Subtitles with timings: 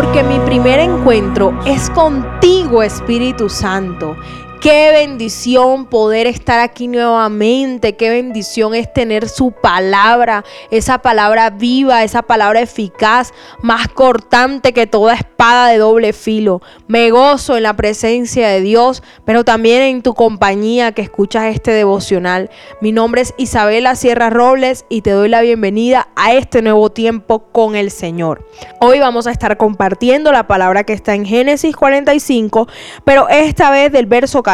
[0.00, 4.16] porque mi primer encuentro es contigo, Espíritu Santo.
[4.60, 7.96] Qué bendición poder estar aquí nuevamente.
[7.96, 14.86] Qué bendición es tener su palabra, esa palabra viva, esa palabra eficaz, más cortante que
[14.86, 16.60] toda espada de doble filo.
[16.88, 21.70] Me gozo en la presencia de Dios, pero también en tu compañía que escuchas este
[21.70, 22.50] devocional.
[22.82, 27.50] Mi nombre es Isabela Sierra Robles y te doy la bienvenida a este nuevo tiempo
[27.50, 28.46] con el Señor.
[28.78, 32.68] Hoy vamos a estar compartiendo la palabra que está en Génesis 45,
[33.06, 34.49] pero esta vez del verso 14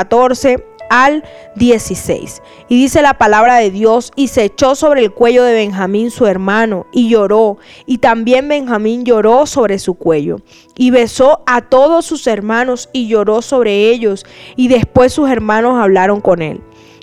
[0.91, 1.25] al
[1.57, 2.43] 16.
[2.69, 6.27] Y dice la palabra de Dios, y se echó sobre el cuello de Benjamín su
[6.27, 10.41] hermano, y lloró, y también Benjamín lloró sobre su cuello,
[10.77, 14.25] y besó a todos sus hermanos, y lloró sobre ellos,
[14.57, 16.61] y después sus hermanos hablaron con él.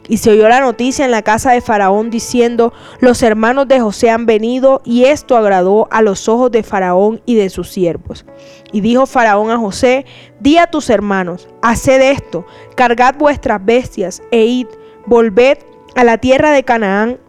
[0.08, 4.10] Y se oyó la noticia en la casa de Faraón diciendo, los hermanos de José
[4.10, 8.26] han venido y esto agradó a los ojos de Faraón y de sus siervos.
[8.72, 10.06] Y dijo Faraón a José,
[10.40, 14.68] di a tus hermanos, haced esto, cargad vuestras bestias e id,
[15.06, 15.60] volved
[15.96, 17.20] a la tierra de Canaán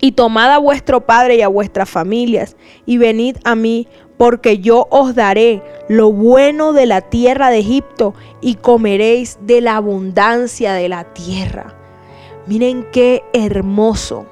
[0.00, 4.86] y tomad a vuestro padre y a vuestras familias y venid a mí, porque yo
[4.90, 10.88] os daré lo bueno de la tierra de Egipto y comeréis de la abundancia de
[10.88, 11.77] la tierra.
[12.48, 14.24] Miren qué hermoso.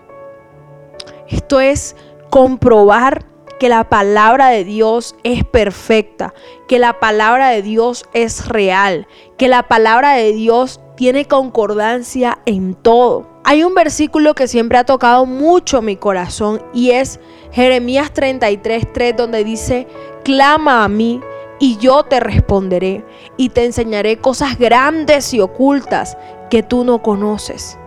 [1.29, 1.97] Esto es
[2.31, 3.27] comprobar
[3.61, 6.33] que la palabra de Dios es perfecta,
[6.67, 12.75] que la palabra de Dios es real, que la palabra de Dios tiene concordancia en
[12.75, 13.29] todo.
[13.45, 17.21] Hay un versículo que siempre ha tocado mucho mi corazón y es
[17.53, 19.87] Jeremías 33:3 donde dice,
[20.25, 21.21] clama a mí
[21.59, 23.05] y yo te responderé
[23.37, 26.17] y te enseñaré cosas grandes y ocultas
[26.49, 27.79] que tú no conoces.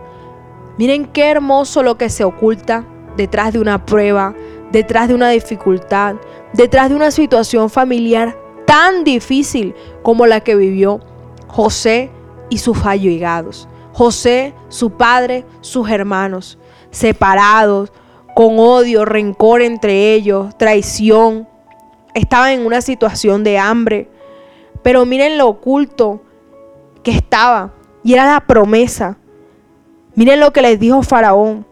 [0.78, 2.84] Miren qué hermoso lo que se oculta
[3.16, 4.34] detrás de una prueba,
[4.72, 6.16] detrás de una dificultad,
[6.52, 8.36] detrás de una situación familiar
[8.66, 11.00] tan difícil como la que vivió
[11.48, 12.10] José
[12.48, 13.68] y sus allegados.
[13.92, 16.58] José, su padre, sus hermanos,
[16.90, 17.92] separados,
[18.34, 21.48] con odio, rencor entre ellos, traición.
[22.14, 24.08] Estaban en una situación de hambre.
[24.82, 26.22] Pero miren lo oculto
[27.02, 27.74] que estaba.
[28.02, 29.18] Y era la promesa
[30.20, 31.64] Miren lo que les dijo Faraón.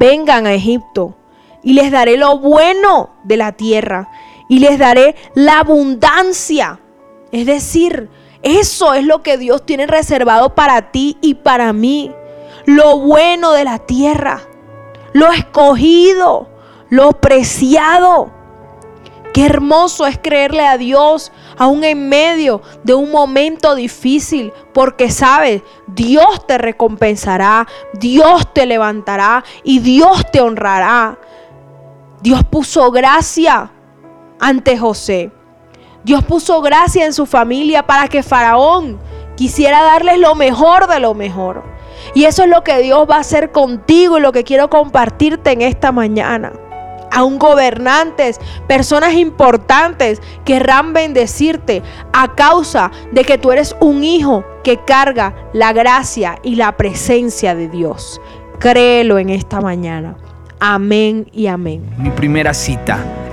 [0.00, 1.14] Vengan a Egipto
[1.62, 4.10] y les daré lo bueno de la tierra
[4.48, 6.80] y les daré la abundancia.
[7.30, 8.08] Es decir,
[8.42, 12.10] eso es lo que Dios tiene reservado para ti y para mí.
[12.66, 14.40] Lo bueno de la tierra,
[15.12, 16.48] lo escogido,
[16.88, 18.32] lo preciado.
[19.38, 25.62] Qué hermoso es creerle a Dios aún en medio de un momento difícil, porque sabes,
[25.86, 31.20] Dios te recompensará, Dios te levantará y Dios te honrará.
[32.20, 33.70] Dios puso gracia
[34.40, 35.30] ante José.
[36.02, 38.98] Dios puso gracia en su familia para que Faraón
[39.36, 41.62] quisiera darles lo mejor de lo mejor.
[42.12, 45.52] Y eso es lo que Dios va a hacer contigo y lo que quiero compartirte
[45.52, 46.50] en esta mañana
[47.12, 51.82] aún gobernantes, personas importantes querrán bendecirte
[52.12, 57.54] a causa de que tú eres un hijo que carga la gracia y la presencia
[57.54, 58.20] de Dios.
[58.58, 60.16] Créelo en esta mañana.
[60.60, 61.88] Amén y amén.
[61.96, 62.98] Mi primera cita